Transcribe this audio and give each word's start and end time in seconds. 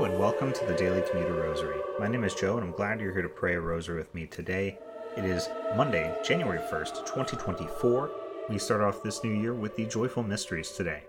And 0.00 0.18
welcome 0.18 0.50
to 0.54 0.64
the 0.64 0.72
Daily 0.72 1.02
Commuter 1.10 1.34
Rosary. 1.34 1.78
My 1.98 2.08
name 2.08 2.24
is 2.24 2.34
Joe 2.34 2.56
and 2.56 2.64
I'm 2.64 2.72
glad 2.72 3.00
you're 3.00 3.12
here 3.12 3.20
to 3.20 3.28
pray 3.28 3.56
a 3.56 3.60
rosary 3.60 3.98
with 3.98 4.14
me 4.14 4.26
today. 4.26 4.78
It 5.14 5.26
is 5.26 5.50
Monday, 5.76 6.16
January 6.24 6.58
1st, 6.58 7.04
2024. 7.04 8.10
We 8.48 8.58
start 8.58 8.80
off 8.80 9.02
this 9.02 9.22
new 9.22 9.34
year 9.34 9.52
with 9.52 9.76
the 9.76 9.84
joyful 9.84 10.22
mysteries 10.22 10.70
today. 10.70 11.02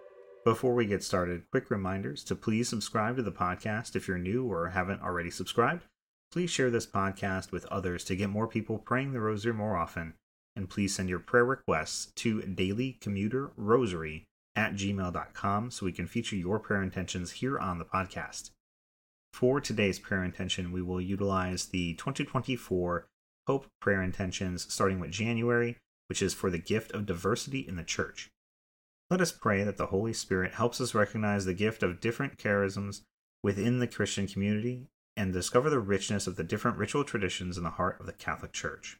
Before 0.43 0.75
we 0.75 0.85
get 0.85 1.05
started, 1.05 1.43
quick 1.51 1.71
reminders 1.71 2.21
to 2.25 2.35
please 2.35 2.67
subscribe 2.67 3.15
to 3.15 3.23
the 3.23 3.31
podcast 3.31 3.95
if 3.95 4.09
you're 4.09 4.17
new 4.17 4.51
or 4.51 4.67
haven't 4.67 5.01
already 5.01 5.31
subscribed. 5.31 5.85
Please 6.29 6.51
share 6.51 6.69
this 6.69 6.85
podcast 6.85 7.53
with 7.53 7.65
others 7.67 8.03
to 8.03 8.17
get 8.17 8.29
more 8.29 8.47
people 8.47 8.77
praying 8.77 9.13
the 9.13 9.21
rosary 9.21 9.53
more 9.53 9.77
often. 9.77 10.15
And 10.53 10.69
please 10.69 10.93
send 10.93 11.07
your 11.07 11.19
prayer 11.19 11.45
requests 11.45 12.11
to 12.17 12.41
dailycommuterrosary 12.41 14.23
at 14.57 14.73
gmail.com 14.73 15.71
so 15.71 15.85
we 15.85 15.93
can 15.93 16.07
feature 16.07 16.35
your 16.35 16.59
prayer 16.59 16.83
intentions 16.83 17.31
here 17.31 17.57
on 17.57 17.79
the 17.79 17.85
podcast. 17.85 18.49
For 19.33 19.61
today's 19.61 19.99
prayer 19.99 20.23
intention, 20.23 20.71
we 20.71 20.81
will 20.81 21.01
utilize 21.01 21.67
the 21.67 21.93
2024 21.95 23.07
Pope 23.47 23.67
prayer 23.79 24.03
intentions 24.03 24.71
starting 24.71 24.99
with 24.99 25.11
January, 25.11 25.77
which 26.07 26.21
is 26.21 26.33
for 26.33 26.49
the 26.49 26.59
gift 26.59 26.91
of 26.91 27.05
diversity 27.05 27.59
in 27.59 27.75
the 27.75 27.83
church. 27.83 28.29
Let 29.09 29.21
us 29.21 29.31
pray 29.31 29.63
that 29.63 29.77
the 29.77 29.87
Holy 29.87 30.13
Spirit 30.13 30.53
helps 30.53 30.79
us 30.79 30.93
recognize 30.93 31.45
the 31.45 31.53
gift 31.53 31.83
of 31.83 31.99
different 31.99 32.37
charisms 32.37 33.01
within 33.43 33.79
the 33.79 33.87
Christian 33.87 34.27
community 34.27 34.87
and 35.17 35.33
discover 35.33 35.69
the 35.69 35.79
richness 35.79 36.27
of 36.27 36.35
the 36.35 36.43
different 36.43 36.77
ritual 36.77 37.03
traditions 37.03 37.57
in 37.57 37.63
the 37.63 37.71
heart 37.71 37.99
of 37.99 38.05
the 38.05 38.13
Catholic 38.13 38.53
Church. 38.53 38.99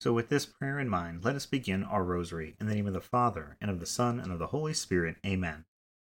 So, 0.00 0.12
with 0.12 0.28
this 0.28 0.46
prayer 0.46 0.78
in 0.78 0.88
mind, 0.88 1.24
let 1.24 1.34
us 1.34 1.46
begin 1.46 1.82
our 1.82 2.04
rosary 2.04 2.54
in 2.60 2.66
the 2.66 2.74
name 2.74 2.86
of 2.86 2.92
the 2.92 3.00
Father, 3.00 3.56
and 3.60 3.70
of 3.70 3.80
the 3.80 3.86
Son, 3.86 4.20
and 4.20 4.30
of 4.30 4.38
the 4.38 4.48
Holy 4.48 4.74
Spirit. 4.74 5.16
Amen. 5.24 5.64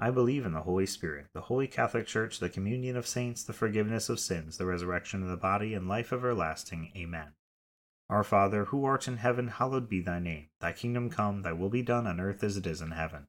I 0.00 0.12
believe 0.12 0.46
in 0.46 0.52
the 0.52 0.62
Holy 0.62 0.86
Spirit, 0.86 1.26
the 1.32 1.40
Holy 1.42 1.66
Catholic 1.66 2.06
Church, 2.06 2.38
the 2.38 2.48
communion 2.48 2.96
of 2.96 3.06
saints, 3.06 3.42
the 3.42 3.52
forgiveness 3.52 4.08
of 4.08 4.20
sins, 4.20 4.56
the 4.56 4.66
resurrection 4.66 5.24
of 5.24 5.28
the 5.28 5.36
body, 5.36 5.74
and 5.74 5.88
life 5.88 6.12
everlasting. 6.12 6.92
Amen. 6.96 7.32
Our 8.08 8.22
Father, 8.22 8.66
who 8.66 8.84
art 8.84 9.08
in 9.08 9.16
heaven, 9.16 9.48
hallowed 9.48 9.88
be 9.88 10.00
thy 10.00 10.20
name. 10.20 10.46
Thy 10.60 10.72
kingdom 10.72 11.10
come, 11.10 11.42
thy 11.42 11.52
will 11.52 11.68
be 11.68 11.82
done 11.82 12.06
on 12.06 12.20
earth 12.20 12.44
as 12.44 12.56
it 12.56 12.66
is 12.66 12.80
in 12.80 12.92
heaven. 12.92 13.26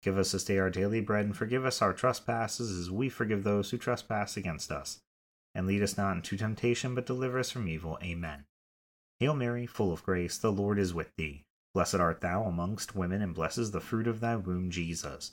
Give 0.00 0.16
us 0.16 0.32
this 0.32 0.44
day 0.44 0.58
our 0.58 0.70
daily 0.70 1.00
bread, 1.00 1.26
and 1.26 1.36
forgive 1.36 1.64
us 1.64 1.82
our 1.82 1.92
trespasses 1.92 2.70
as 2.78 2.90
we 2.90 3.08
forgive 3.08 3.42
those 3.42 3.70
who 3.70 3.76
trespass 3.76 4.36
against 4.36 4.70
us. 4.70 5.00
And 5.54 5.66
lead 5.66 5.82
us 5.82 5.98
not 5.98 6.16
into 6.16 6.36
temptation, 6.36 6.94
but 6.94 7.04
deliver 7.04 7.40
us 7.40 7.50
from 7.50 7.68
evil. 7.68 7.98
Amen. 8.02 8.44
Hail 9.18 9.34
Mary, 9.34 9.66
full 9.66 9.92
of 9.92 10.04
grace, 10.04 10.38
the 10.38 10.52
Lord 10.52 10.78
is 10.78 10.94
with 10.94 11.14
thee. 11.16 11.44
Blessed 11.74 11.96
art 11.96 12.20
thou 12.20 12.44
amongst 12.44 12.94
women, 12.94 13.22
and 13.22 13.34
blessed 13.34 13.58
is 13.58 13.70
the 13.72 13.80
fruit 13.80 14.06
of 14.06 14.20
thy 14.20 14.36
womb, 14.36 14.70
Jesus. 14.70 15.32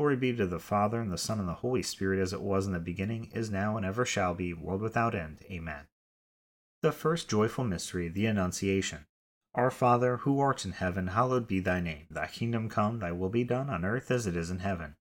Glory 0.00 0.16
be 0.16 0.32
to 0.32 0.46
the 0.46 0.58
Father, 0.58 0.98
and 0.98 1.12
the 1.12 1.18
Son, 1.18 1.38
and 1.38 1.46
the 1.46 1.52
Holy 1.52 1.82
Spirit, 1.82 2.20
as 2.20 2.32
it 2.32 2.40
was 2.40 2.66
in 2.66 2.72
the 2.72 2.78
beginning, 2.78 3.30
is 3.34 3.50
now, 3.50 3.76
and 3.76 3.84
ever 3.84 4.06
shall 4.06 4.32
be, 4.32 4.54
world 4.54 4.80
without 4.80 5.14
end. 5.14 5.40
Amen. 5.50 5.88
The 6.80 6.90
first 6.90 7.28
joyful 7.28 7.64
mystery, 7.64 8.08
the 8.08 8.24
Annunciation. 8.24 9.04
Our 9.54 9.70
Father, 9.70 10.16
who 10.16 10.40
art 10.40 10.64
in 10.64 10.72
heaven, 10.72 11.08
hallowed 11.08 11.46
be 11.46 11.60
thy 11.60 11.80
name. 11.80 12.06
Thy 12.10 12.28
kingdom 12.28 12.70
come, 12.70 13.00
thy 13.00 13.12
will 13.12 13.28
be 13.28 13.44
done, 13.44 13.68
on 13.68 13.84
earth 13.84 14.10
as 14.10 14.26
it 14.26 14.36
is 14.36 14.48
in 14.48 14.60
heaven. 14.60 14.96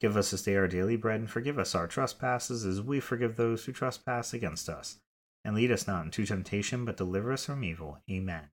Give 0.00 0.16
us 0.16 0.30
this 0.30 0.42
day 0.44 0.54
our 0.54 0.68
daily 0.68 0.94
bread, 0.94 1.18
and 1.18 1.28
forgive 1.28 1.58
us 1.58 1.74
our 1.74 1.88
trespasses, 1.88 2.64
as 2.64 2.80
we 2.80 3.00
forgive 3.00 3.34
those 3.34 3.64
who 3.64 3.72
trespass 3.72 4.32
against 4.32 4.68
us. 4.68 4.98
And 5.44 5.56
lead 5.56 5.72
us 5.72 5.88
not 5.88 6.04
into 6.04 6.24
temptation, 6.24 6.84
but 6.84 6.96
deliver 6.96 7.32
us 7.32 7.46
from 7.46 7.64
evil. 7.64 7.98
Amen. 8.08 8.50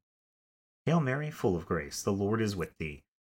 Hail 0.88 1.00
Mary, 1.00 1.30
full 1.30 1.56
of 1.56 1.68
grace, 1.68 2.02
the 2.02 2.12
Lord 2.12 2.42
is 2.42 2.56
with 2.56 2.76
thee. 2.80 3.04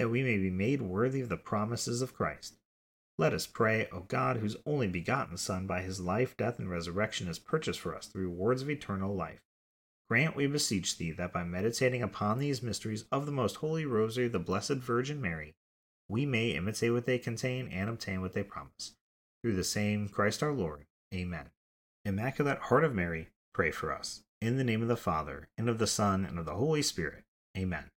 that 0.00 0.08
we 0.08 0.22
may 0.22 0.38
be 0.38 0.48
made 0.48 0.80
worthy 0.80 1.20
of 1.20 1.28
the 1.28 1.36
promises 1.36 2.00
of 2.00 2.14
Christ. 2.14 2.54
Let 3.18 3.34
us 3.34 3.46
pray, 3.46 3.86
O 3.92 4.00
God, 4.00 4.38
whose 4.38 4.56
only 4.64 4.88
begotten 4.88 5.36
Son, 5.36 5.66
by 5.66 5.82
his 5.82 6.00
life, 6.00 6.34
death, 6.38 6.58
and 6.58 6.70
resurrection, 6.70 7.26
has 7.26 7.38
purchased 7.38 7.78
for 7.78 7.94
us 7.94 8.06
the 8.06 8.18
rewards 8.18 8.62
of 8.62 8.70
eternal 8.70 9.14
life. 9.14 9.40
Grant, 10.08 10.34
we 10.34 10.46
beseech 10.46 10.96
thee, 10.96 11.10
that 11.10 11.34
by 11.34 11.44
meditating 11.44 12.02
upon 12.02 12.38
these 12.38 12.62
mysteries 12.62 13.04
of 13.12 13.26
the 13.26 13.30
most 13.30 13.56
holy 13.56 13.84
Rosary 13.84 14.24
of 14.24 14.32
the 14.32 14.38
Blessed 14.38 14.76
Virgin 14.76 15.20
Mary, 15.20 15.52
we 16.08 16.24
may 16.24 16.52
imitate 16.52 16.94
what 16.94 17.04
they 17.04 17.18
contain 17.18 17.68
and 17.68 17.90
obtain 17.90 18.22
what 18.22 18.32
they 18.32 18.42
promise. 18.42 18.92
Through 19.42 19.56
the 19.56 19.64
same 19.64 20.08
Christ 20.08 20.42
our 20.42 20.52
Lord. 20.52 20.86
Amen. 21.12 21.50
Immaculate 22.06 22.58
Heart 22.58 22.84
of 22.84 22.94
Mary, 22.94 23.28
pray 23.52 23.70
for 23.70 23.92
us. 23.92 24.22
In 24.40 24.56
the 24.56 24.64
name 24.64 24.80
of 24.80 24.88
the 24.88 24.96
Father, 24.96 25.50
and 25.58 25.68
of 25.68 25.76
the 25.76 25.86
Son, 25.86 26.24
and 26.24 26.38
of 26.38 26.46
the 26.46 26.54
Holy 26.54 26.80
Spirit. 26.80 27.24
Amen. 27.54 27.90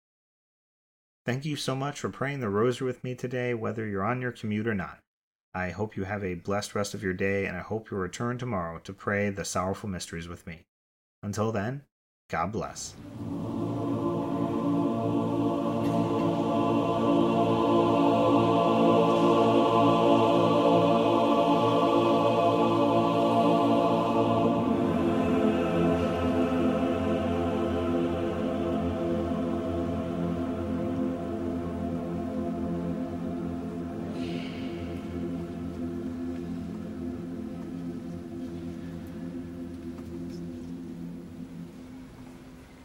Thank 1.23 1.45
you 1.45 1.55
so 1.55 1.75
much 1.75 1.99
for 1.99 2.09
praying 2.09 2.39
the 2.39 2.49
rosary 2.49 2.87
with 2.87 3.03
me 3.03 3.13
today, 3.13 3.53
whether 3.53 3.85
you're 3.85 4.03
on 4.03 4.21
your 4.21 4.31
commute 4.31 4.67
or 4.67 4.73
not. 4.73 4.97
I 5.53 5.69
hope 5.69 5.95
you 5.95 6.05
have 6.05 6.23
a 6.23 6.33
blessed 6.33 6.73
rest 6.73 6.93
of 6.93 7.03
your 7.03 7.13
day, 7.13 7.45
and 7.45 7.55
I 7.55 7.61
hope 7.61 7.91
you'll 7.91 7.99
return 7.99 8.37
tomorrow 8.37 8.79
to 8.79 8.93
pray 8.93 9.29
the 9.29 9.45
sorrowful 9.45 9.89
mysteries 9.89 10.27
with 10.27 10.47
me. 10.47 10.61
Until 11.21 11.51
then, 11.51 11.83
God 12.29 12.51
bless. 12.51 12.95